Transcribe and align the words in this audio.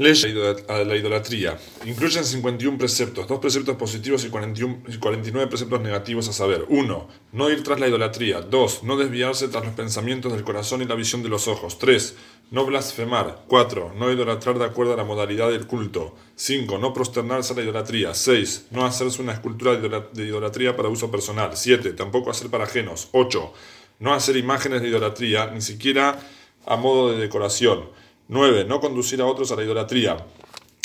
Leyes 0.00 0.24
a 0.66 0.78
la 0.78 0.96
idolatría. 0.96 1.58
Incluyen 1.84 2.24
51 2.24 2.78
preceptos, 2.78 3.28
2 3.28 3.38
preceptos 3.38 3.76
positivos 3.76 4.24
y 4.24 4.30
41 4.30 4.84
y 4.88 4.96
49 4.96 5.46
preceptos 5.46 5.78
negativos 5.82 6.26
a 6.26 6.32
saber. 6.32 6.64
1. 6.70 7.08
No 7.32 7.50
ir 7.50 7.62
tras 7.62 7.78
la 7.78 7.86
idolatría. 7.86 8.40
2. 8.40 8.84
No 8.84 8.96
desviarse 8.96 9.48
tras 9.48 9.62
los 9.62 9.74
pensamientos 9.74 10.32
del 10.32 10.42
corazón 10.42 10.80
y 10.80 10.86
la 10.86 10.94
visión 10.94 11.22
de 11.22 11.28
los 11.28 11.48
ojos. 11.48 11.78
3. 11.78 12.16
No 12.50 12.64
blasfemar. 12.64 13.44
4. 13.46 13.92
No 13.94 14.10
idolatrar 14.10 14.58
de 14.58 14.64
acuerdo 14.64 14.94
a 14.94 14.96
la 14.96 15.04
modalidad 15.04 15.50
del 15.50 15.66
culto. 15.66 16.16
5. 16.34 16.78
No 16.78 16.94
prosternarse 16.94 17.52
a 17.52 17.56
la 17.56 17.62
idolatría. 17.62 18.14
6. 18.14 18.68
No 18.70 18.86
hacerse 18.86 19.20
una 19.20 19.34
escultura 19.34 19.76
de 19.76 20.24
idolatría 20.24 20.74
para 20.76 20.88
uso 20.88 21.10
personal. 21.10 21.50
7. 21.58 21.92
Tampoco 21.92 22.30
hacer 22.30 22.48
para 22.48 22.64
ajenos. 22.64 23.10
8. 23.12 23.52
No 23.98 24.14
hacer 24.14 24.38
imágenes 24.38 24.80
de 24.80 24.88
idolatría, 24.88 25.50
ni 25.50 25.60
siquiera 25.60 26.18
a 26.64 26.76
modo 26.76 27.12
de 27.12 27.18
decoración. 27.18 28.00
9. 28.30 28.64
No 28.64 28.78
conducir 28.78 29.20
a 29.20 29.26
otros 29.26 29.50
a 29.50 29.56
la 29.56 29.64
idolatría. 29.64 30.16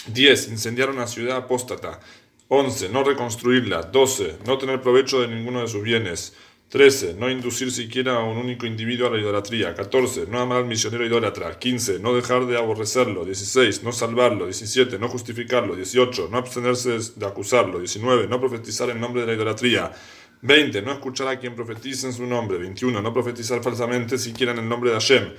10. 0.08 0.50
Incendiar 0.50 0.90
una 0.90 1.06
ciudad 1.06 1.38
apóstata. 1.38 2.00
11. 2.48 2.90
No 2.90 3.04
reconstruirla. 3.04 3.84
12. 3.84 4.40
No 4.48 4.58
tener 4.58 4.82
provecho 4.82 5.22
de 5.22 5.28
ninguno 5.28 5.62
de 5.62 5.68
sus 5.68 5.84
bienes. 5.84 6.36
13. 6.70 7.14
No 7.14 7.30
inducir 7.30 7.72
siquiera 7.72 8.16
a 8.16 8.24
un 8.24 8.40
único 8.40 8.66
individuo 8.66 9.08
a 9.08 9.12
la 9.12 9.20
idolatría. 9.20 9.76
14. 9.76 10.26
No 10.26 10.40
amar 10.40 10.58
al 10.58 10.66
misionero 10.66 11.06
idólatra. 11.06 11.60
15. 11.60 12.00
No 12.00 12.16
dejar 12.16 12.48
de 12.48 12.58
aborrecerlo. 12.58 13.24
16. 13.24 13.84
No 13.84 13.92
salvarlo. 13.92 14.46
17. 14.46 14.98
No 14.98 15.08
justificarlo. 15.08 15.76
18. 15.76 16.30
No 16.32 16.40
abstenerse 16.40 16.98
de 17.16 17.26
acusarlo. 17.28 17.78
19. 17.78 18.28
No 18.28 18.40
profetizar 18.40 18.90
en 18.90 19.00
nombre 19.00 19.22
de 19.22 19.28
la 19.28 19.34
idolatría. 19.34 19.92
20. 20.42 20.82
No 20.82 20.94
escuchar 20.94 21.28
a 21.28 21.38
quien 21.38 21.54
profetice 21.54 22.08
en 22.08 22.14
su 22.14 22.26
nombre. 22.26 22.58
21. 22.58 23.04
No 23.04 23.14
profetizar 23.14 23.62
falsamente 23.62 24.18
siquiera 24.18 24.52
en 24.52 24.58
el 24.58 24.68
nombre 24.68 24.90
de 24.90 24.96
Hashem. 24.96 25.32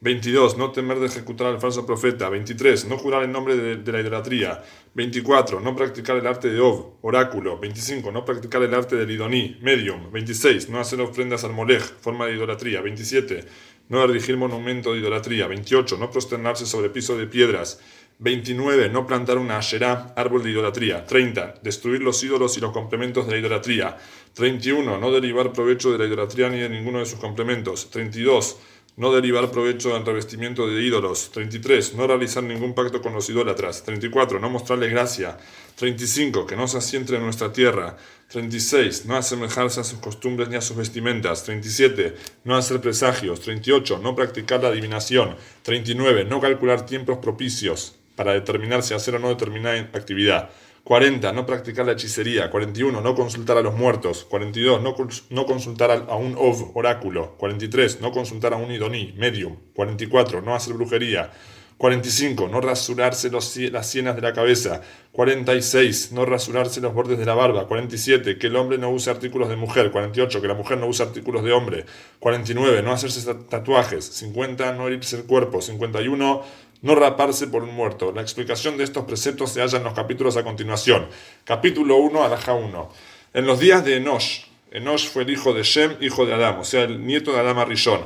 22. 0.00 0.58
No 0.58 0.70
temer 0.70 0.98
de 1.00 1.06
ejecutar 1.06 1.46
al 1.46 1.60
falso 1.60 1.86
profeta. 1.86 2.28
23. 2.28 2.86
No 2.86 2.98
jurar 2.98 3.24
en 3.24 3.32
nombre 3.32 3.56
de, 3.56 3.92
la 3.92 4.00
idolatría. 4.00 4.62
24. 4.94 5.60
No 5.60 5.74
practicar 5.74 6.16
el 6.16 6.26
arte 6.26 6.50
de 6.50 6.60
Ov, 6.60 6.98
oráculo. 7.02 7.58
25. 7.58 8.12
No 8.12 8.24
practicar 8.24 8.62
el 8.62 8.74
arte 8.74 8.96
del 8.96 9.10
idoní, 9.10 9.58
medium. 9.62 10.12
26. 10.12 10.68
No 10.68 10.78
hacer 10.78 11.00
ofrendas 11.00 11.44
al 11.44 11.52
molej, 11.52 11.82
forma 11.82 12.26
de 12.26 12.34
idolatría. 12.34 12.82
27. 12.82 13.44
No 13.88 14.04
erigir 14.04 14.36
monumento 14.36 14.92
de 14.92 15.00
idolatría. 15.00 15.46
28. 15.46 15.96
No 15.96 16.10
prosternarse 16.10 16.66
sobre 16.66 16.90
piso 16.90 17.16
de 17.16 17.26
piedras. 17.26 17.80
29. 18.18 18.90
No 18.90 19.06
plantar 19.06 19.38
una 19.38 19.58
asherá, 19.58 20.12
árbol 20.16 20.42
de 20.42 20.50
idolatría. 20.50 21.04
30. 21.06 21.60
Destruir 21.62 22.02
los 22.02 22.22
ídolos 22.22 22.56
y 22.56 22.60
los 22.60 22.72
complementos 22.72 23.26
de 23.26 23.32
la 23.32 23.38
idolatría. 23.38 23.96
31. 24.34 24.98
No 24.98 25.10
derivar 25.10 25.52
provecho 25.52 25.92
de 25.92 25.98
la 25.98 26.04
idolatría 26.04 26.48
ni 26.48 26.58
de 26.58 26.68
ninguno 26.68 26.98
de 26.98 27.06
sus 27.06 27.18
complementos. 27.18 27.90
32 27.90 28.58
no 28.96 29.12
derivar 29.12 29.50
provecho 29.50 29.94
del 29.94 30.06
revestimiento 30.06 30.68
de 30.68 30.80
ídolos. 30.80 31.30
33. 31.32 31.94
No 31.94 32.06
realizar 32.06 32.44
ningún 32.44 32.74
pacto 32.74 33.02
con 33.02 33.12
los 33.12 33.28
idólatras. 33.28 33.82
34. 33.82 34.38
No 34.38 34.50
mostrarles 34.50 34.90
gracia. 34.90 35.36
35. 35.76 36.46
Que 36.46 36.54
no 36.56 36.68
se 36.68 36.78
asiente 36.78 37.16
en 37.16 37.22
nuestra 37.22 37.52
tierra. 37.52 37.96
36. 38.28 39.06
No 39.06 39.16
asemejarse 39.16 39.80
a 39.80 39.84
sus 39.84 39.98
costumbres 39.98 40.48
ni 40.48 40.56
a 40.56 40.60
sus 40.60 40.76
vestimentas. 40.76 41.42
37. 41.42 42.14
No 42.44 42.56
hacer 42.56 42.80
presagios. 42.80 43.40
38. 43.40 43.98
No 43.98 44.14
practicar 44.14 44.62
la 44.62 44.68
adivinación. 44.68 45.36
39. 45.62 46.24
No 46.24 46.40
calcular 46.40 46.86
tiempos 46.86 47.18
propicios 47.18 47.96
para 48.14 48.32
determinar 48.32 48.84
si 48.84 48.94
hacer 48.94 49.16
o 49.16 49.18
no 49.18 49.28
determinada 49.28 49.76
actividad. 49.92 50.50
40. 50.84 51.32
No 51.32 51.46
practicar 51.46 51.86
la 51.86 51.92
hechicería. 51.92 52.50
41. 52.50 53.00
No 53.00 53.14
consultar 53.14 53.56
a 53.56 53.62
los 53.62 53.74
muertos. 53.74 54.26
42. 54.26 54.82
No, 54.82 54.94
no 55.30 55.46
consultar 55.46 55.90
a 55.90 56.14
un 56.14 56.36
ov, 56.38 56.76
oráculo. 56.76 57.36
43. 57.38 58.02
No 58.02 58.12
consultar 58.12 58.52
a 58.52 58.56
un 58.56 58.70
idoní, 58.70 59.14
medium. 59.16 59.56
44. 59.74 60.42
No 60.42 60.54
hacer 60.54 60.74
brujería. 60.74 61.32
45. 61.78 62.48
No 62.48 62.60
rasurarse 62.60 63.30
los, 63.30 63.56
las 63.56 63.86
sienas 63.88 64.14
de 64.14 64.20
la 64.20 64.34
cabeza. 64.34 64.82
46. 65.12 66.12
No 66.12 66.26
rasurarse 66.26 66.82
los 66.82 66.92
bordes 66.92 67.18
de 67.18 67.24
la 67.24 67.34
barba. 67.34 67.66
47. 67.66 68.36
Que 68.36 68.48
el 68.48 68.56
hombre 68.56 68.76
no 68.76 68.90
use 68.90 69.10
artículos 69.10 69.48
de 69.48 69.56
mujer. 69.56 69.90
48. 69.90 70.42
Que 70.42 70.48
la 70.48 70.54
mujer 70.54 70.76
no 70.76 70.86
use 70.86 71.02
artículos 71.02 71.42
de 71.42 71.52
hombre. 71.52 71.86
49. 72.18 72.82
No 72.82 72.92
hacerse 72.92 73.34
tatuajes. 73.48 74.04
50. 74.04 74.74
No 74.74 74.86
herirse 74.86 75.16
el 75.16 75.24
cuerpo. 75.24 75.62
51 75.62 76.42
no 76.84 76.94
raparse 76.94 77.46
por 77.46 77.62
un 77.62 77.74
muerto. 77.74 78.12
La 78.12 78.20
explicación 78.20 78.76
de 78.76 78.84
estos 78.84 79.06
preceptos 79.06 79.50
se 79.50 79.62
halla 79.62 79.78
en 79.78 79.84
los 79.84 79.94
capítulos 79.94 80.36
a 80.36 80.44
continuación. 80.44 81.08
Capítulo 81.44 81.96
1, 81.96 82.22
Alaja 82.22 82.52
1. 82.52 82.92
En 83.32 83.46
los 83.46 83.58
días 83.58 83.82
de 83.86 83.96
Enosh, 83.96 84.42
Enosh 84.70 85.08
fue 85.08 85.22
el 85.22 85.30
hijo 85.30 85.54
de 85.54 85.62
Shem, 85.62 85.96
hijo 86.02 86.26
de 86.26 86.34
Adán, 86.34 86.58
o 86.58 86.64
sea, 86.64 86.82
el 86.82 87.06
nieto 87.06 87.32
de 87.32 87.40
Adán 87.40 87.66
Rishon. 87.66 88.02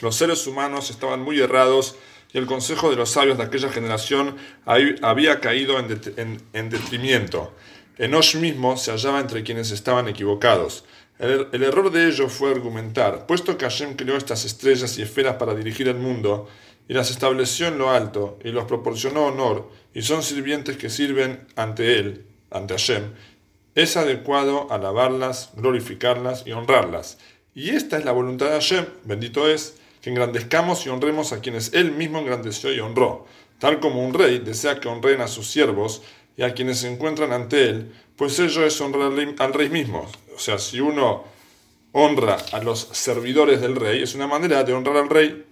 Los 0.00 0.14
seres 0.14 0.46
humanos 0.46 0.90
estaban 0.90 1.22
muy 1.22 1.40
errados 1.40 1.96
y 2.32 2.38
el 2.38 2.46
consejo 2.46 2.88
de 2.88 2.94
los 2.94 3.10
sabios 3.10 3.36
de 3.36 3.42
aquella 3.42 3.68
generación 3.68 4.36
había 4.64 5.40
caído 5.40 5.76
en, 5.80 6.40
en, 6.52 6.70
detrimento. 6.70 7.52
Enosh 7.98 8.36
mismo 8.36 8.76
se 8.76 8.92
hallaba 8.92 9.18
entre 9.18 9.42
quienes 9.42 9.72
estaban 9.72 10.06
equivocados. 10.06 10.84
El, 11.18 11.48
el, 11.50 11.64
error 11.64 11.90
de 11.90 12.06
ellos 12.06 12.32
fue 12.32 12.52
argumentar, 12.52 13.26
puesto 13.26 13.58
que 13.58 13.64
Hashem 13.64 13.96
creó 13.96 14.16
estas 14.16 14.44
estrellas 14.44 14.96
y 14.98 15.02
esferas 15.02 15.34
para 15.34 15.52
dirigir 15.52 15.88
el 15.88 15.96
mundo, 15.96 16.48
y 16.88 16.94
las 16.94 17.10
estableció 17.10 17.68
en 17.68 17.78
lo 17.78 17.90
alto, 17.90 18.38
y 18.42 18.48
los 18.48 18.64
proporcionó 18.64 19.26
honor, 19.26 19.70
y 19.94 20.02
son 20.02 20.22
sirvientes 20.22 20.76
que 20.78 20.88
sirven 20.88 21.46
ante 21.54 21.98
Él, 21.98 22.26
ante 22.50 22.74
Hashem, 22.74 23.12
es 23.74 23.96
adecuado 23.96 24.66
alabarlas, 24.72 25.50
glorificarlas 25.54 26.46
y 26.46 26.52
honrarlas. 26.52 27.18
Y 27.54 27.70
esta 27.70 27.98
es 27.98 28.04
la 28.04 28.12
voluntad 28.12 28.46
de 28.46 28.52
Hashem, 28.52 28.86
bendito 29.04 29.48
es, 29.48 29.76
que 30.00 30.10
engrandezcamos 30.10 30.86
y 30.86 30.88
honremos 30.88 31.32
a 31.32 31.40
quienes 31.40 31.74
Él 31.74 31.92
mismo 31.92 32.18
engrandeció 32.18 32.72
y 32.72 32.80
honró, 32.80 33.26
tal 33.58 33.80
como 33.80 34.04
un 34.04 34.14
rey 34.14 34.38
desea 34.38 34.80
que 34.80 34.88
honren 34.88 35.20
a 35.20 35.28
sus 35.28 35.48
siervos 35.48 36.02
y 36.36 36.42
a 36.42 36.54
quienes 36.54 36.78
se 36.78 36.90
encuentran 36.90 37.32
ante 37.32 37.68
Él, 37.68 37.92
pues 38.16 38.38
ello 38.38 38.64
es 38.64 38.80
honrar 38.80 39.12
al 39.38 39.54
rey 39.54 39.68
mismo. 39.68 40.10
O 40.34 40.38
sea, 40.38 40.58
si 40.58 40.80
uno 40.80 41.24
honra 41.92 42.36
a 42.52 42.60
los 42.62 42.88
servidores 42.92 43.60
del 43.60 43.76
rey, 43.76 44.02
es 44.02 44.14
una 44.14 44.26
manera 44.26 44.64
de 44.64 44.72
honrar 44.72 44.96
al 44.96 45.10
rey 45.10 45.44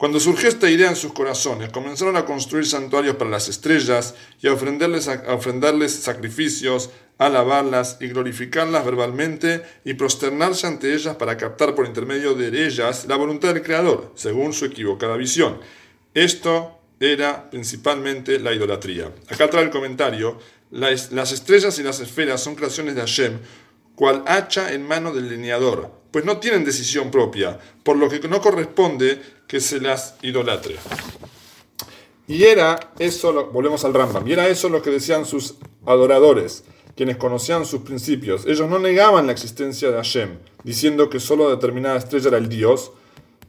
cuando 0.00 0.18
surgió 0.18 0.48
esta 0.48 0.70
idea 0.70 0.88
en 0.88 0.96
sus 0.96 1.12
corazones, 1.12 1.68
comenzaron 1.68 2.16
a 2.16 2.24
construir 2.24 2.64
santuarios 2.64 3.16
para 3.16 3.28
las 3.28 3.50
estrellas 3.50 4.14
y 4.40 4.48
a 4.48 4.54
ofrendarles, 4.54 5.08
a 5.08 5.88
sacrificios, 5.88 6.88
alabarlas 7.18 7.98
y 8.00 8.06
glorificarlas 8.06 8.82
verbalmente 8.82 9.62
y 9.84 9.92
prosternarse 9.92 10.66
ante 10.66 10.94
ellas 10.94 11.16
para 11.16 11.36
captar 11.36 11.74
por 11.74 11.84
intermedio 11.84 12.32
de 12.32 12.66
ellas 12.66 13.04
la 13.08 13.16
voluntad 13.16 13.52
del 13.52 13.62
Creador, 13.62 14.10
según 14.14 14.54
su 14.54 14.64
equivocada 14.64 15.18
visión. 15.18 15.60
Esto 16.14 16.78
era 16.98 17.50
principalmente 17.50 18.38
la 18.38 18.54
idolatría. 18.54 19.12
Acá 19.28 19.50
trae 19.50 19.64
el 19.64 19.70
comentario, 19.70 20.38
las 20.70 21.30
estrellas 21.30 21.78
y 21.78 21.82
las 21.82 22.00
esferas 22.00 22.42
son 22.42 22.54
creaciones 22.54 22.94
de 22.94 23.02
Hashem, 23.02 23.38
cual 24.00 24.24
hacha 24.26 24.72
en 24.72 24.88
mano 24.88 25.12
del 25.12 25.28
lineador, 25.28 25.90
pues 26.10 26.24
no 26.24 26.38
tienen 26.38 26.64
decisión 26.64 27.10
propia, 27.10 27.58
por 27.82 27.98
lo 27.98 28.08
que 28.08 28.26
no 28.28 28.40
corresponde 28.40 29.20
que 29.46 29.60
se 29.60 29.78
las 29.78 30.14
idolatre. 30.22 30.76
Y 32.26 32.44
era 32.44 32.94
eso, 32.98 33.50
volvemos 33.52 33.84
al 33.84 33.92
Rambam, 33.92 34.26
y 34.26 34.32
era 34.32 34.48
eso 34.48 34.70
lo 34.70 34.80
que 34.80 34.88
decían 34.88 35.26
sus 35.26 35.56
adoradores, 35.84 36.64
quienes 36.96 37.18
conocían 37.18 37.66
sus 37.66 37.82
principios. 37.82 38.46
Ellos 38.46 38.70
no 38.70 38.78
negaban 38.78 39.26
la 39.26 39.32
existencia 39.32 39.90
de 39.90 39.96
Hashem, 39.96 40.38
diciendo 40.64 41.10
que 41.10 41.20
solo 41.20 41.50
determinada 41.50 41.98
estrella 41.98 42.28
era 42.28 42.38
el 42.38 42.48
Dios. 42.48 42.92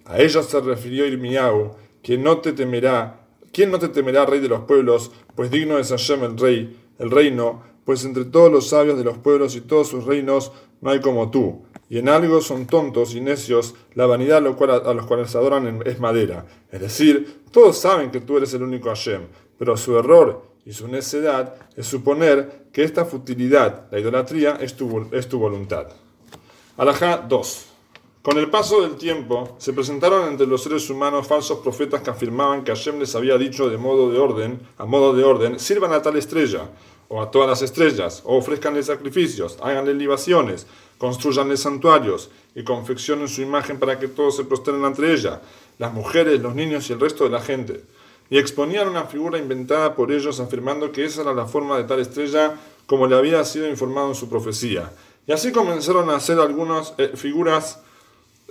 A 0.04 0.20
ellos 0.20 0.48
se 0.48 0.60
refirió 0.60 1.08
Irmiau, 1.08 1.78
que 2.04 2.18
no 2.18 2.40
te 2.40 2.52
temerá, 2.52 3.26
¿quién 3.54 3.72
no 3.72 3.80
te 3.80 3.88
temerá, 3.88 4.26
rey 4.26 4.42
de 4.42 4.50
los 4.50 4.66
pueblos? 4.66 5.12
Pues 5.34 5.50
digno 5.50 5.80
es 5.80 5.92
Hashem 5.92 6.26
el 6.26 6.38
rey, 6.38 6.78
el 7.00 7.10
reino, 7.10 7.71
pues 7.86 8.06
entre 8.06 8.26
todos 8.26 8.52
los 8.52 8.70
sabios 8.70 8.98
de 8.98 9.04
los 9.04 9.18
pueblos 9.18 9.56
y 9.56 9.62
todos 9.62 9.88
sus 9.88 10.06
reinos 10.06 10.52
no 10.82 10.92
hay 10.92 11.00
como 11.00 11.32
tú. 11.32 11.64
Y 11.90 11.98
en 11.98 12.10
algo 12.10 12.42
son 12.42 12.68
tontos 12.68 13.16
y 13.16 13.22
necios, 13.22 13.76
la 13.96 14.06
vanidad 14.06 14.38
a, 14.38 14.94
los 14.94 15.06
cuales 15.06 15.36
adoran 15.36 15.82
es 15.86 16.00
madera. 16.00 16.46
Es 16.72 16.80
decir, 16.80 17.44
todos 17.52 17.78
saben 17.78 18.12
que 18.12 18.22
tú 18.22 18.38
eres 18.38 18.54
el 18.54 18.64
único 18.64 18.90
Hashem, 18.90 19.24
pero 19.58 19.76
su 19.76 19.98
error 19.98 20.44
y 20.66 20.74
su 20.74 20.88
necedad 20.88 21.56
es 21.76 21.88
suponer 21.88 22.68
que 22.72 22.84
esta 22.84 23.04
futilidad, 23.04 23.88
la 23.92 24.00
idolatría, 24.00 24.58
es 24.62 24.76
tu, 24.76 25.08
es 25.12 25.28
tu 25.28 25.40
voluntad. 25.40 25.88
Alajá 26.78 27.18
2. 27.18 27.66
Con 28.22 28.38
el 28.38 28.52
paso 28.52 28.82
del 28.82 28.98
tiempo, 28.98 29.56
se 29.58 29.74
presentaron 29.74 30.28
entre 30.28 30.46
los 30.46 30.62
seres 30.62 30.88
humanos 30.92 31.28
falsos 31.28 31.60
profetas 31.60 32.02
que 32.02 32.12
afirmaban 32.12 32.64
que 32.64 32.72
Hashem 32.72 33.00
les 33.00 33.16
había 33.16 33.36
dicho 33.38 33.68
de 33.68 33.78
modo 33.78 34.12
de 34.12 34.20
orden, 34.20 34.62
a 34.78 34.86
modo 34.86 35.14
de 35.14 35.24
orden, 35.24 35.60
sirvan 35.60 35.92
a 35.92 36.04
tal 36.04 36.16
estrella, 36.18 36.70
o 37.14 37.22
a 37.22 37.30
todas 37.30 37.50
las 37.50 37.62
estrellas, 37.62 38.22
o 38.24 38.38
ofrezcanle 38.38 38.82
sacrificios, 38.82 39.58
háganle 39.62 39.94
libaciones, 39.94 40.66
construyanle 40.98 41.58
santuarios 41.58 42.30
y 42.56 42.64
confeccionen 42.64 43.28
su 43.28 43.42
imagen 43.42 43.80
para 43.80 44.00
que 44.00 44.08
todos 44.08 44.38
se 44.38 44.46
prosternen 44.46 44.86
ante 44.86 45.12
ella, 45.12 45.42
las 45.78 45.92
mujeres, 45.92 46.40
los 46.40 46.56
niños 46.56 46.90
y 46.90 46.94
el 46.94 47.02
resto 47.02 47.26
de 47.26 47.32
la 47.32 47.42
gente. 47.42 47.84
Y 48.30 48.38
exponían 48.38 48.88
una 48.88 49.04
figura 49.04 49.38
inventada 49.38 49.94
por 49.94 50.10
ellos 50.10 50.40
afirmando 50.40 50.94
que 50.94 51.04
esa 51.04 51.24
era 51.24 51.34
la 51.34 51.48
forma 51.48 51.78
de 51.78 51.84
tal 51.84 52.00
estrella 52.00 52.58
como 52.86 53.08
le 53.08 53.18
había 53.18 53.44
sido 53.44 53.68
informado 53.68 54.08
en 54.08 54.16
su 54.16 54.30
profecía. 54.30 54.90
Y 55.28 55.34
así 55.34 55.52
comenzaron 55.52 56.10
a 56.10 56.16
hacer 56.16 56.40
algunas 56.40 56.94
eh, 56.98 57.12
figuras 57.16 57.80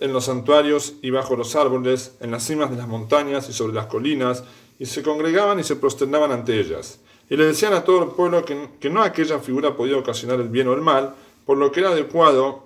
en 0.01 0.13
los 0.13 0.27
santuarios 0.27 0.97
y 1.01 1.09
bajo 1.09 1.35
los 1.35 1.57
árboles, 1.57 2.13
en 2.21 2.31
las 2.31 2.45
cimas 2.45 2.71
de 2.71 2.77
las 2.77 2.89
montañas 2.89 3.49
y 3.49 3.55
sobre 3.55 3.73
las 3.73 3.87
colinas, 3.87 4.45
y 4.79 4.85
se 4.85 5.03
congregaban 5.03 5.59
y 5.59 5.65
se 5.65 5.77
prosternaban 5.77 6.31
ante 6.31 6.61
ellas. 6.61 6.99
Y 7.31 7.37
le 7.37 7.47
decían 7.47 7.73
a 7.73 7.85
todo 7.85 8.03
el 8.03 8.11
pueblo 8.11 8.45
que, 8.45 8.69
que 8.81 8.91
no 8.91 9.03
aquella 9.03 9.39
figura 9.39 9.77
podía 9.77 9.97
ocasionar 9.97 10.41
el 10.41 10.49
bien 10.49 10.69
o 10.69 10.75
el 10.75 10.83
mal, 10.83 11.15
por 11.47 11.57
lo 11.57 11.71
que 11.73 11.81
era 11.81 11.91
adecuado, 11.91 12.65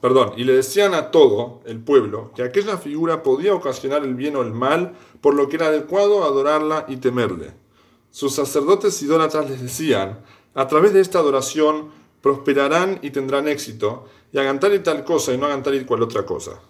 perdón, 0.00 0.32
y 0.36 0.44
le 0.44 0.54
decían 0.54 0.94
a 0.94 1.10
todo 1.10 1.60
el 1.66 1.80
pueblo 1.80 2.30
que 2.34 2.42
aquella 2.44 2.78
figura 2.78 3.22
podía 3.22 3.52
ocasionar 3.54 4.04
el 4.04 4.14
bien 4.14 4.36
o 4.36 4.42
el 4.42 4.52
mal, 4.52 4.94
por 5.20 5.34
lo 5.34 5.48
que 5.48 5.56
era 5.56 5.66
adecuado 5.66 6.24
adorarla 6.24 6.86
y 6.88 6.96
temerle. 6.96 7.52
Sus 8.10 8.34
sacerdotes 8.34 9.02
idólatras 9.02 9.50
les 9.50 9.60
decían, 9.60 10.20
a 10.54 10.66
través 10.66 10.92
de 10.92 11.00
esta 11.00 11.18
adoración 11.18 11.90
prosperarán 12.22 13.00
y 13.02 13.10
tendrán 13.10 13.48
éxito, 13.48 14.06
y 14.32 14.38
hagan 14.38 14.60
tal 14.60 14.74
y 14.74 14.80
tal 14.80 15.04
cosa 15.04 15.32
y 15.32 15.38
no 15.38 15.46
hagan 15.46 15.62
y 15.74 15.84
cual 15.84 16.02
otra 16.02 16.24
cosa. 16.24 16.60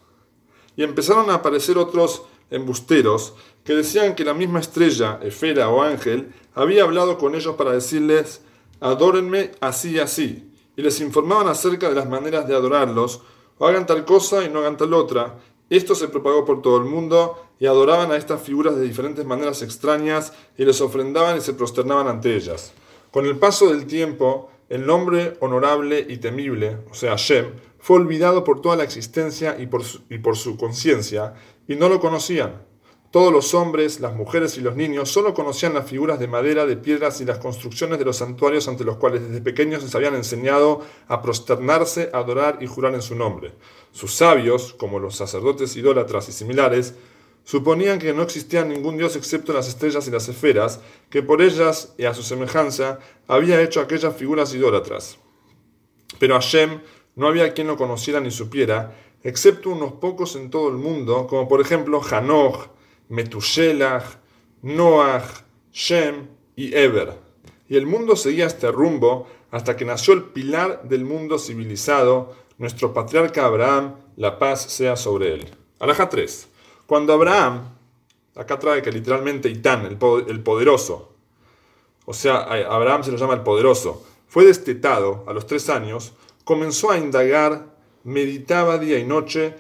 Y 0.76 0.85
empezaron 0.85 1.29
a 1.31 1.35
aparecer 1.35 1.76
otros 1.76 2.23
embusteros 2.50 3.35
que 3.65 3.75
decían 3.75 4.15
que 4.15 4.25
la 4.25 4.35
misma 4.35 4.61
estrella, 4.61 5.21
esfera 5.23 5.69
o 5.69 5.83
ángel, 5.83 6.33
había 6.55 6.85
hablado 6.85 7.19
con 7.19 7.35
ellos 7.35 7.56
para 7.56 7.73
decirles, 7.73 8.43
adórenme 8.81 9.53
así 9.61 9.93
y 9.93 9.99
así, 9.99 10.53
y 10.77 10.83
les 10.83 11.00
informaban 11.00 11.49
acerca 11.49 11.89
de 11.89 11.95
las 11.95 12.09
maneras 12.09 12.49
de 12.49 12.55
adorarlos, 12.55 13.23
o 13.59 13.67
hagan 13.67 13.87
tal 13.87 14.05
cosa 14.05 14.45
y 14.45 14.49
no 14.49 14.61
hagan 14.61 14.77
tal 14.77 14.95
otra. 14.95 15.39
Esto 15.69 15.95
se 15.95 16.09
propagó 16.09 16.45
por 16.45 16.62
todo 16.62 16.79
el 16.79 16.85
mundo 16.85 17.37
y 17.59 17.67
adoraban 17.67 18.11
a 18.11 18.17
estas 18.17 18.41
figuras 18.41 18.77
de 18.77 18.83
diferentes 18.83 19.27
maneras 19.27 19.61
extrañas 19.62 20.33
y 20.56 20.65
les 20.65 20.81
ofrendaban 20.81 21.37
y 21.37 21.41
se 21.41 21.53
prosternaban 21.53 22.09
ante 22.09 22.35
ellas. 22.35 22.73
Con 23.11 23.27
el 23.27 23.37
paso 23.37 23.69
del 23.69 23.87
tiempo, 23.87 24.50
el 24.69 24.87
nombre 24.87 25.37
honorable 25.41 26.06
y 26.09 26.19
temible, 26.19 26.79
o 26.91 26.95
sea, 26.95 27.17
Shem, 27.17 27.53
fue 27.79 27.97
olvidado 27.97 28.45
por 28.45 28.61
toda 28.61 28.77
la 28.77 28.85
existencia 28.85 29.56
y 29.59 29.67
por 29.67 29.85
su, 29.85 30.00
y 30.09 30.19
por 30.19 30.37
su 30.37 30.56
conciencia, 30.56 31.35
y 31.69 31.76
no 31.76 31.88
lo 31.88 32.00
conocían. 32.00 32.67
Todos 33.11 33.32
los 33.32 33.55
hombres, 33.55 34.00
las 34.00 34.15
mujeres 34.15 34.59
y 34.59 34.61
los 34.61 34.76
niños 34.76 35.11
solo 35.11 35.32
conocían 35.32 35.73
las 35.73 35.88
figuras 35.88 36.19
de 36.19 36.29
madera, 36.29 36.67
de 36.67 36.76
piedras 36.76 37.23
y 37.23 37.25
las 37.25 37.38
construcciones 37.38 37.99
de 37.99 38.05
los 38.05 38.17
santuarios 38.17 38.69
ante 38.69 38.85
los 38.85 38.97
cuales 38.97 39.26
desde 39.26 39.41
pequeños 39.41 39.82
les 39.82 39.94
habían 39.94 40.15
enseñado 40.15 40.82
a 41.06 41.23
prosternarse, 41.23 42.11
adorar 42.12 42.59
y 42.61 42.67
jurar 42.67 42.94
en 42.94 43.00
su 43.00 43.15
nombre. 43.15 43.53
Sus 43.93 44.12
sabios, 44.12 44.75
como 44.75 44.99
los 44.99 45.17
sacerdotes 45.17 45.75
idólatras 45.76 46.29
y 46.29 46.32
similares, 46.32 46.97
suponían 47.44 47.99
que 47.99 48.12
no 48.12 48.23
existía 48.23 48.62
ningún 48.62 48.99
dios 48.99 49.17
excepto 49.17 49.55
las 49.55 49.69
estrellas 49.69 50.06
y 50.06 50.11
las 50.11 50.29
esferas, 50.29 50.81
que 51.09 51.23
por 51.23 51.41
ellas 51.41 51.94
y 51.97 52.05
a 52.05 52.12
su 52.12 52.23
semejanza 52.23 52.99
había 53.26 53.62
hecho 53.62 53.81
aquellas 53.81 54.14
figuras 54.17 54.53
idólatras. 54.53 55.17
Pero 56.19 56.35
Hashem 56.35 56.81
no 57.17 57.26
había 57.26 57.55
quien 57.55 57.69
lo 57.69 57.79
conociera 57.79 58.21
ni 58.21 58.31
supiera, 58.31 58.94
excepto 59.23 59.70
unos 59.70 59.93
pocos 59.94 60.37
en 60.37 60.50
todo 60.50 60.69
el 60.69 60.76
mundo, 60.76 61.26
como 61.26 61.49
por 61.49 61.61
ejemplo 61.61 62.00
Hanoch, 62.03 62.69
Metushelach, 63.09 64.05
Noach, 64.62 65.43
Shem 65.73 66.29
y 66.56 66.75
Eber. 66.75 67.15
Y 67.69 67.76
el 67.76 67.87
mundo 67.87 68.17
seguía 68.17 68.47
este 68.47 68.70
rumbo 68.70 69.26
hasta 69.50 69.76
que 69.76 69.85
nació 69.85 70.15
el 70.15 70.25
pilar 70.25 70.82
del 70.85 71.05
mundo 71.05 71.38
civilizado, 71.38 72.35
nuestro 72.59 72.93
patriarca 72.93 73.44
Abraham, 73.44 73.97
la 74.17 74.38
paz 74.38 74.62
sea 74.62 74.97
sobre 74.97 75.35
él. 75.35 75.47
Alaja 75.79 76.09
3. 76.09 76.49
Cuando 76.87 77.12
Abraham, 77.12 77.75
acá 78.35 78.59
trae 78.59 78.82
que 78.82 78.91
literalmente 78.91 79.49
Itán, 79.49 79.87
el, 79.87 79.97
poderoso, 80.41 81.12
o 82.05 82.14
sea, 82.14 82.38
Abraham 82.38 83.05
se 83.05 83.12
lo 83.12 83.19
llama 83.19 83.35
el 83.35 83.43
poderoso, 83.43 84.05
fue 84.26 84.44
destetado 84.44 85.25
a 85.26 85.32
los 85.32 85.47
tres 85.47 85.69
años, 85.69 86.14
comenzó 86.44 86.91
a 86.91 86.99
indagar, 86.99 87.78
meditaba 88.05 88.79
día 88.79 88.99
y 88.99 89.05
noche 89.05 89.55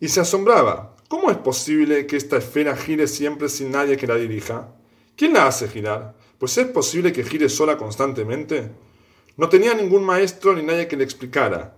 y 0.00 0.08
se 0.08 0.20
asombraba. 0.20 0.94
¿Cómo 1.08 1.30
es 1.30 1.36
posible 1.36 2.06
que 2.06 2.16
esta 2.16 2.38
esfera 2.38 2.76
gire 2.76 3.06
siempre 3.06 3.48
sin 3.48 3.70
nadie 3.70 3.96
que 3.96 4.06
la 4.06 4.16
dirija? 4.16 4.74
¿Quién 5.16 5.34
la 5.34 5.46
hace 5.46 5.68
girar? 5.68 6.14
Pues 6.38 6.58
es 6.58 6.66
posible 6.66 7.12
que 7.12 7.24
gire 7.24 7.48
sola 7.48 7.76
constantemente. 7.76 8.70
No 9.36 9.48
tenía 9.48 9.74
ningún 9.74 10.04
maestro 10.04 10.54
ni 10.54 10.62
nadie 10.62 10.88
que 10.88 10.96
le 10.96 11.04
explicara, 11.04 11.76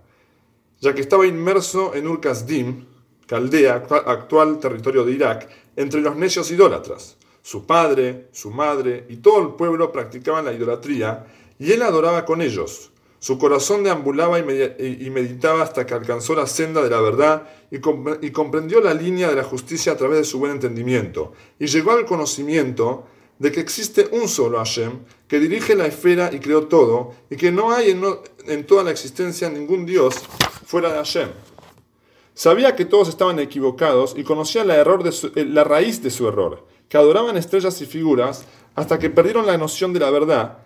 ya 0.79 0.93
que 0.93 1.01
estaba 1.01 1.25
inmerso 1.25 1.93
en 1.95 2.05
Dim, 2.45 2.85
Caldea, 3.25 3.83
actual 4.05 4.59
territorio 4.59 5.03
de 5.03 5.11
Irak, 5.11 5.49
entre 5.75 6.01
los 6.01 6.15
necios 6.15 6.49
idólatras. 6.51 7.17
Su 7.41 7.65
padre, 7.65 8.27
su 8.31 8.51
madre 8.51 9.05
y 9.09 9.17
todo 9.17 9.41
el 9.41 9.49
pueblo 9.55 9.91
practicaban 9.91 10.45
la 10.45 10.53
idolatría 10.53 11.25
y 11.59 11.71
él 11.71 11.81
adoraba 11.81 12.25
con 12.25 12.41
ellos. 12.41 12.91
Su 13.19 13.37
corazón 13.39 13.83
deambulaba 13.83 14.39
y 14.39 15.09
meditaba 15.09 15.63
hasta 15.63 15.85
que 15.85 15.93
alcanzó 15.93 16.35
la 16.35 16.45
senda 16.45 16.83
de 16.83 16.89
la 16.89 17.01
verdad 17.01 17.49
y 17.71 18.31
comprendió 18.31 18.79
la 18.79 18.93
línea 18.93 19.29
de 19.29 19.35
la 19.35 19.43
justicia 19.43 19.93
a 19.93 19.97
través 19.97 20.19
de 20.19 20.23
su 20.23 20.39
buen 20.39 20.51
entendimiento. 20.51 21.33
Y 21.57 21.65
llegó 21.65 21.91
al 21.91 22.05
conocimiento 22.05 23.05
de 23.39 23.51
que 23.51 23.59
existe 23.59 24.09
un 24.11 24.27
solo 24.27 24.57
Hashem 24.57 24.99
que 25.27 25.39
dirige 25.39 25.75
la 25.75 25.85
esfera 25.85 26.31
y 26.33 26.39
creó 26.39 26.67
todo, 26.67 27.13
y 27.29 27.35
que 27.35 27.51
no 27.51 27.71
hay 27.71 27.91
en, 28.45 28.65
toda 28.65 28.83
la 28.83 28.91
existencia 28.91 29.49
ningún 29.49 29.85
Dios 29.85 30.15
fuera 30.65 30.89
de 30.89 30.95
Hashem. 30.97 31.29
Sabía 32.33 32.75
que 32.75 32.85
todos 32.85 33.09
estaban 33.09 33.39
equivocados 33.39 34.13
y 34.15 34.23
conocía 34.23 34.61
error 34.63 35.03
eh, 35.07 35.45
la 35.45 35.63
raíz 35.63 36.01
de 36.01 36.11
su 36.11 36.27
error, 36.27 36.65
que 36.87 36.97
adoraban 36.97 37.35
estrellas 37.35 37.81
y 37.81 37.85
figuras 37.85 38.45
hasta 38.75 38.99
que 38.99 39.09
perdieron 39.09 39.45
la 39.45 39.57
noción 39.57 39.91
de 39.91 39.99
la 39.99 40.11
verdad. 40.11 40.59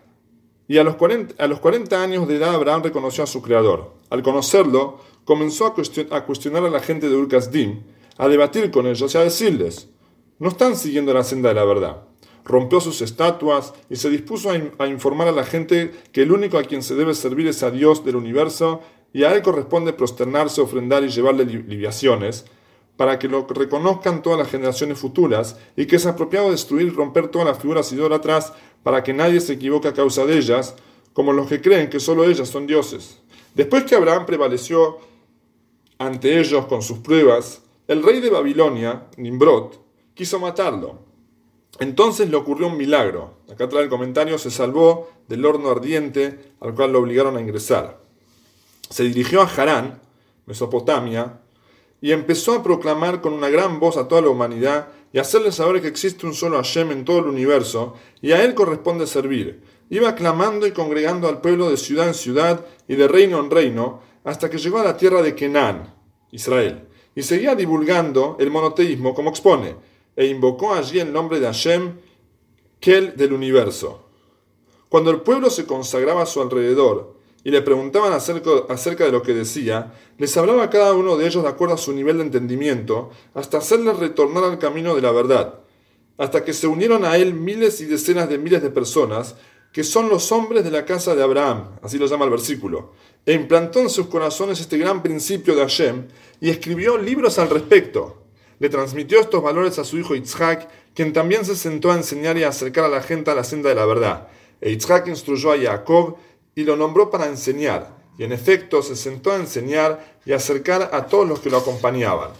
Y 0.71 0.77
a 0.77 0.85
los, 0.85 0.95
40, 0.95 1.43
a 1.43 1.47
los 1.47 1.59
40 1.59 2.01
años 2.01 2.29
de 2.29 2.37
edad 2.37 2.55
Abraham 2.55 2.81
reconoció 2.81 3.25
a 3.25 3.27
su 3.27 3.41
creador. 3.41 3.91
Al 4.09 4.23
conocerlo, 4.23 5.01
comenzó 5.25 5.65
a, 5.65 5.73
cuestionar 6.23 6.63
a 6.63 6.69
la 6.69 6.79
gente 6.79 7.09
de 7.09 7.15
Urkazdim, 7.17 7.81
a 8.17 8.29
debatir 8.29 8.71
con 8.71 8.87
ellos 8.87 9.13
y 9.13 9.17
a 9.17 9.21
decirles, 9.21 9.89
no 10.39 10.47
están 10.47 10.77
siguiendo 10.77 11.13
la 11.13 11.25
senda 11.25 11.49
de 11.49 11.55
la 11.55 11.65
verdad. 11.65 12.03
Rompió 12.45 12.79
sus 12.79 13.01
estatuas 13.01 13.73
y 13.89 13.97
se 13.97 14.09
dispuso 14.09 14.49
a 14.49 14.87
informar 14.87 15.27
a 15.27 15.33
la 15.33 15.43
gente 15.43 15.91
que 16.13 16.21
el 16.21 16.31
único 16.31 16.57
a 16.57 16.63
quien 16.63 16.83
se 16.83 16.95
debe 16.95 17.15
servir 17.15 17.47
es 17.47 17.63
a 17.63 17.71
Dios 17.71 18.05
del 18.05 18.15
universo 18.15 18.79
y 19.11 19.25
a 19.25 19.35
él 19.35 19.41
corresponde 19.41 19.91
prosternarse, 19.91 20.61
ofrendar 20.61 21.03
y 21.03 21.09
llevarle 21.09 21.43
libiaciones, 21.43 22.45
para 22.97 23.17
que 23.17 23.27
lo 23.27 23.47
reconozcan 23.47 24.21
todas 24.21 24.39
las 24.39 24.49
generaciones 24.49 24.99
futuras, 24.99 25.57
y 25.75 25.85
que 25.85 25.95
es 25.95 26.05
apropiado 26.05 26.51
destruir 26.51 26.87
y 26.87 26.91
romper 26.91 27.29
todas 27.29 27.47
las 27.47 27.59
figuras 27.59 27.91
idólatras 27.91 28.53
para 28.83 29.03
que 29.03 29.13
nadie 29.13 29.39
se 29.39 29.53
equivoque 29.53 29.87
a 29.87 29.93
causa 29.93 30.25
de 30.25 30.37
ellas, 30.37 30.75
como 31.13 31.33
los 31.33 31.47
que 31.47 31.61
creen 31.61 31.89
que 31.89 31.99
solo 31.99 32.23
ellas 32.25 32.49
son 32.49 32.67
dioses. 32.67 33.19
Después 33.55 33.83
que 33.83 33.95
Abraham 33.95 34.25
prevaleció 34.25 34.99
ante 35.97 36.39
ellos 36.39 36.65
con 36.65 36.81
sus 36.81 36.99
pruebas, 36.99 37.61
el 37.87 38.03
rey 38.03 38.21
de 38.21 38.29
Babilonia, 38.29 39.07
Nimrod, 39.17 39.73
quiso 40.13 40.39
matarlo. 40.39 40.99
Entonces 41.79 42.29
le 42.29 42.37
ocurrió 42.37 42.67
un 42.67 42.77
milagro. 42.77 43.37
Acá 43.51 43.67
trae 43.67 43.83
el 43.83 43.89
comentario, 43.89 44.37
se 44.37 44.51
salvó 44.51 45.09
del 45.27 45.45
horno 45.45 45.69
ardiente 45.69 46.53
al 46.59 46.73
cual 46.75 46.93
lo 46.93 46.99
obligaron 46.99 47.37
a 47.37 47.41
ingresar 47.41 48.01
se 48.91 49.03
dirigió 49.03 49.41
a 49.41 49.45
Harán, 49.45 50.01
Mesopotamia, 50.45 51.39
y 52.01 52.11
empezó 52.11 52.53
a 52.53 52.63
proclamar 52.63 53.21
con 53.21 53.33
una 53.33 53.49
gran 53.49 53.79
voz 53.79 53.95
a 53.95 54.07
toda 54.07 54.21
la 54.21 54.29
humanidad 54.29 54.89
y 55.13 55.19
hacerle 55.19 55.51
saber 55.51 55.81
que 55.81 55.87
existe 55.87 56.25
un 56.25 56.33
solo 56.33 56.57
Hashem 56.57 56.91
en 56.91 57.05
todo 57.05 57.19
el 57.19 57.27
universo 57.27 57.93
y 58.21 58.31
a 58.31 58.43
él 58.43 58.55
corresponde 58.55 59.05
servir. 59.05 59.61
Iba 59.89 60.15
clamando 60.15 60.65
y 60.65 60.71
congregando 60.71 61.27
al 61.27 61.41
pueblo 61.41 61.69
de 61.69 61.77
ciudad 61.77 62.07
en 62.07 62.13
ciudad 62.13 62.65
y 62.87 62.95
de 62.95 63.07
reino 63.07 63.39
en 63.39 63.51
reino 63.51 64.01
hasta 64.23 64.49
que 64.49 64.57
llegó 64.57 64.79
a 64.79 64.83
la 64.83 64.97
tierra 64.97 65.21
de 65.21 65.35
Kenan, 65.35 65.93
Israel, 66.31 66.87
y 67.13 67.21
seguía 67.23 67.55
divulgando 67.55 68.37
el 68.39 68.49
monoteísmo 68.51 69.13
como 69.13 69.29
expone, 69.29 69.75
e 70.15 70.25
invocó 70.25 70.73
allí 70.73 70.99
el 70.99 71.11
nombre 71.11 71.39
de 71.39 71.47
Hashem, 71.47 71.97
Kel 72.79 73.15
del 73.15 73.33
universo. 73.33 74.05
Cuando 74.89 75.11
el 75.11 75.21
pueblo 75.21 75.49
se 75.49 75.65
consagraba 75.65 76.23
a 76.23 76.25
su 76.25 76.41
alrededor, 76.41 77.10
y 77.43 77.51
le 77.51 77.61
preguntaban 77.61 78.13
acerca, 78.13 79.05
de 79.05 79.11
lo 79.11 79.21
que 79.21 79.33
decía, 79.33 79.93
les 80.17 80.35
hablaba 80.37 80.69
cada 80.69 80.93
uno 80.93 81.17
de 81.17 81.25
ellos 81.25 81.43
de 81.43 81.49
acuerdo 81.49 81.75
a 81.75 81.77
su 81.77 81.91
nivel 81.91 82.17
de 82.17 82.23
entendimiento, 82.23 83.09
hasta 83.33 83.57
hacerles 83.57 83.97
retornar 83.97 84.43
al 84.43 84.59
camino 84.59 84.95
de 84.95 85.01
la 85.01 85.11
verdad, 85.11 85.59
hasta 86.17 86.43
que 86.45 86.53
se 86.53 86.67
unieron 86.67 87.03
a 87.03 87.17
él 87.17 87.33
miles 87.33 87.81
y 87.81 87.85
decenas 87.85 88.29
de 88.29 88.37
miles 88.37 88.61
de 88.61 88.69
personas, 88.69 89.35
que 89.71 89.83
son 89.83 90.09
los 90.09 90.31
hombres 90.31 90.63
de 90.63 90.71
la 90.71 90.85
casa 90.85 91.15
de 91.15 91.23
Abraham, 91.23 91.77
así 91.81 91.97
lo 91.97 92.05
llama 92.05 92.25
el 92.25 92.31
versículo, 92.31 92.91
e 93.25 93.33
implantó 93.33 93.79
en 93.79 93.89
sus 93.89 94.07
corazones 94.07 94.59
este 94.59 94.77
gran 94.77 95.01
principio 95.01 95.55
de 95.55 95.61
Hashem 95.61 96.07
y 96.41 96.49
escribió 96.49 96.97
libros 96.97 97.39
al 97.39 97.49
respecto. 97.49 98.17
Le 98.59 98.69
transmitió 98.69 99.19
estos 99.19 99.41
valores 99.41 99.79
a 99.79 99.83
su 99.83 99.97
hijo 99.97 100.13
Yitzhak, 100.13 100.69
quien 100.93 101.13
también 101.13 101.45
se 101.45 101.55
sentó 101.55 101.91
a 101.91 101.95
enseñar 101.95 102.37
y 102.37 102.43
a 102.43 102.49
acercar 102.49 102.85
a 102.85 102.89
la 102.89 103.01
gente 103.01 103.31
a 103.31 103.35
la 103.35 103.43
senda 103.43 103.69
de 103.69 103.75
la 103.75 103.85
verdad. 103.85 104.27
E 104.59 104.71
Yitzhak 104.71 105.07
instruyó 105.07 105.51
a 105.51 105.57
Jacob 105.57 106.17
y 106.55 106.63
lo 106.63 106.75
nombró 106.75 107.09
para 107.09 107.27
enseñar, 107.27 107.95
y 108.17 108.23
en 108.23 108.31
efecto 108.31 108.81
se 108.81 108.95
sentó 108.95 109.31
a 109.31 109.37
enseñar 109.37 110.17
y 110.25 110.33
acercar 110.33 110.89
a 110.93 111.05
todos 111.05 111.27
los 111.27 111.39
que 111.39 111.49
lo 111.49 111.57
acompañaban. 111.57 112.31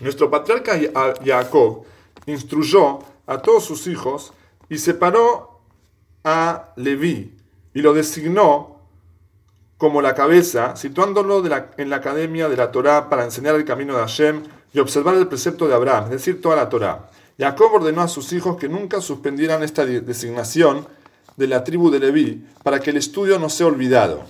Nuestro 0.00 0.30
patriarca 0.30 0.78
Jacob 1.24 1.84
instruyó 2.26 3.00
a 3.26 3.38
todos 3.38 3.64
sus 3.64 3.86
hijos 3.86 4.32
y 4.68 4.78
separó 4.78 5.60
a 6.24 6.72
Leví 6.76 7.36
y 7.74 7.80
lo 7.80 7.92
designó 7.92 8.78
como 9.76 10.02
la 10.02 10.14
cabeza, 10.14 10.74
situándolo 10.74 11.42
en 11.76 11.90
la 11.90 11.96
academia 11.96 12.48
de 12.48 12.56
la 12.56 12.72
Torá 12.72 13.08
para 13.08 13.24
enseñar 13.24 13.54
el 13.54 13.64
camino 13.64 13.94
de 13.94 14.00
Hashem 14.00 14.42
y 14.72 14.80
observar 14.80 15.14
el 15.14 15.28
precepto 15.28 15.68
de 15.68 15.74
Abraham, 15.74 16.04
es 16.06 16.10
decir, 16.10 16.42
toda 16.42 16.56
la 16.56 16.68
Torá. 16.68 17.08
Jacob 17.38 17.74
ordenó 17.74 18.02
a 18.02 18.08
sus 18.08 18.32
hijos 18.32 18.56
que 18.56 18.68
nunca 18.68 19.00
suspendieran 19.00 19.62
esta 19.62 19.86
designación 19.86 20.88
de 21.38 21.46
la 21.46 21.64
tribu 21.64 21.90
de 21.90 22.00
Leví 22.00 22.44
para 22.62 22.80
que 22.80 22.90
el 22.90 22.98
estudio 22.98 23.38
no 23.38 23.48
sea 23.48 23.68
olvidado. 23.68 24.24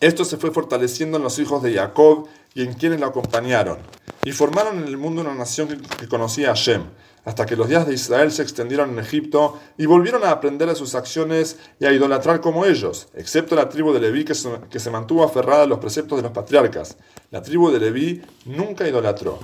Esto 0.00 0.24
se 0.24 0.36
fue 0.36 0.50
fortaleciendo 0.50 1.18
en 1.18 1.24
los 1.24 1.38
hijos 1.38 1.62
de 1.62 1.74
Jacob 1.74 2.28
y 2.54 2.62
en 2.62 2.74
quienes 2.74 3.00
lo 3.00 3.06
acompañaron, 3.06 3.78
y 4.24 4.30
formaron 4.30 4.78
en 4.78 4.84
el 4.84 4.96
mundo 4.96 5.22
una 5.22 5.34
nación 5.34 5.68
que 5.98 6.08
conocía 6.08 6.52
a 6.52 6.54
Shem, 6.54 6.84
hasta 7.24 7.46
que 7.46 7.56
los 7.56 7.68
días 7.68 7.86
de 7.86 7.94
Israel 7.94 8.30
se 8.30 8.42
extendieron 8.42 8.90
en 8.90 9.00
Egipto 9.00 9.58
y 9.76 9.86
volvieron 9.86 10.22
a 10.24 10.30
aprender 10.30 10.68
de 10.68 10.76
sus 10.76 10.94
acciones 10.94 11.58
y 11.80 11.86
a 11.86 11.92
idolatrar 11.92 12.40
como 12.40 12.64
ellos, 12.64 13.08
excepto 13.14 13.56
la 13.56 13.68
tribu 13.68 13.92
de 13.92 14.00
Leví 14.00 14.24
que 14.24 14.34
se, 14.34 14.90
mantuvo 14.90 15.24
aferrada 15.24 15.64
a 15.64 15.66
los 15.66 15.80
preceptos 15.80 16.18
de 16.18 16.22
los 16.22 16.32
patriarcas. 16.32 16.96
La 17.32 17.42
tribu 17.42 17.70
de 17.70 17.80
Leví 17.80 18.22
nunca 18.44 18.86
idolatró. 18.86 19.40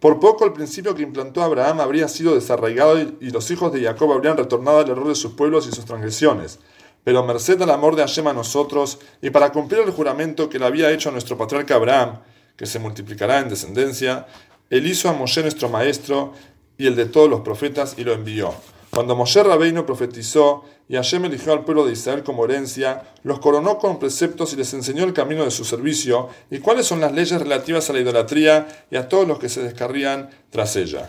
Por 0.00 0.18
poco 0.18 0.46
el 0.46 0.54
principio 0.54 0.94
que 0.94 1.02
implantó 1.02 1.42
Abraham 1.42 1.80
habría 1.80 2.08
sido 2.08 2.34
desarraigado 2.34 2.98
y 2.98 3.30
los 3.30 3.50
hijos 3.50 3.70
de 3.70 3.82
Jacob 3.82 4.10
habrían 4.12 4.38
retornado 4.38 4.78
al 4.78 4.88
error 4.88 5.08
de 5.08 5.14
sus 5.14 5.32
pueblos 5.32 5.66
y 5.66 5.72
sus 5.72 5.84
transgresiones. 5.84 6.58
Pero 7.04 7.22
merced 7.22 7.60
al 7.60 7.70
amor 7.70 7.96
de 7.96 8.02
Hashem 8.02 8.26
a 8.26 8.32
nosotros 8.32 8.98
y 9.20 9.28
para 9.28 9.52
cumplir 9.52 9.82
el 9.82 9.90
juramento 9.90 10.48
que 10.48 10.58
le 10.58 10.64
había 10.64 10.90
hecho 10.90 11.10
a 11.10 11.12
nuestro 11.12 11.36
patriarca 11.36 11.74
Abraham, 11.74 12.20
que 12.56 12.64
se 12.64 12.78
multiplicará 12.78 13.40
en 13.40 13.50
descendencia, 13.50 14.26
él 14.70 14.86
hizo 14.86 15.10
a 15.10 15.12
Moshe 15.12 15.42
nuestro 15.42 15.68
maestro 15.68 16.32
y 16.78 16.86
el 16.86 16.96
de 16.96 17.04
todos 17.04 17.28
los 17.28 17.42
profetas 17.42 17.94
y 17.98 18.04
lo 18.04 18.14
envió. 18.14 18.54
Cuando 18.90 19.14
Moshe 19.14 19.42
Rabbeinu 19.42 19.86
profetizó 19.86 20.64
y 20.88 20.96
Hashem 20.96 21.24
eligió 21.26 21.52
al 21.52 21.64
pueblo 21.64 21.86
de 21.86 21.92
Israel 21.92 22.24
como 22.24 22.44
herencia, 22.44 23.04
los 23.22 23.38
coronó 23.38 23.78
con 23.78 24.00
preceptos 24.00 24.52
y 24.52 24.56
les 24.56 24.74
enseñó 24.74 25.04
el 25.04 25.12
camino 25.12 25.44
de 25.44 25.52
su 25.52 25.64
servicio 25.64 26.28
y 26.50 26.58
cuáles 26.58 26.86
son 26.86 27.00
las 27.00 27.12
leyes 27.12 27.40
relativas 27.40 27.88
a 27.88 27.92
la 27.92 28.00
idolatría 28.00 28.86
y 28.90 28.96
a 28.96 29.08
todos 29.08 29.28
los 29.28 29.38
que 29.38 29.48
se 29.48 29.62
descarrían 29.62 30.30
tras 30.50 30.74
ella. 30.74 31.08